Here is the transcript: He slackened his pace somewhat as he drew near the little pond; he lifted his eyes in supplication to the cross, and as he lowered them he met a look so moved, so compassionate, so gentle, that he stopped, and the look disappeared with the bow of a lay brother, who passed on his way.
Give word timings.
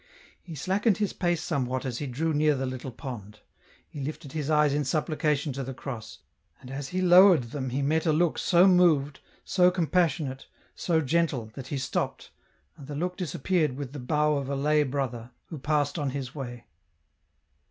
He 0.41 0.55
slackened 0.55 0.97
his 0.97 1.13
pace 1.13 1.43
somewhat 1.43 1.85
as 1.85 1.99
he 1.99 2.07
drew 2.07 2.33
near 2.33 2.55
the 2.55 2.65
little 2.65 2.89
pond; 2.91 3.41
he 3.87 3.99
lifted 3.99 4.31
his 4.31 4.49
eyes 4.49 4.73
in 4.73 4.83
supplication 4.83 5.53
to 5.53 5.63
the 5.63 5.75
cross, 5.75 6.17
and 6.59 6.71
as 6.71 6.87
he 6.87 7.03
lowered 7.03 7.51
them 7.51 7.69
he 7.69 7.83
met 7.83 8.07
a 8.07 8.11
look 8.11 8.39
so 8.39 8.65
moved, 8.65 9.19
so 9.45 9.69
compassionate, 9.69 10.47
so 10.73 11.01
gentle, 11.01 11.51
that 11.53 11.67
he 11.67 11.77
stopped, 11.77 12.31
and 12.77 12.87
the 12.87 12.95
look 12.95 13.15
disappeared 13.15 13.77
with 13.77 13.93
the 13.93 13.99
bow 13.99 14.37
of 14.37 14.49
a 14.49 14.55
lay 14.55 14.81
brother, 14.81 15.29
who 15.49 15.59
passed 15.59 15.99
on 15.99 16.09
his 16.09 16.33
way. 16.33 16.65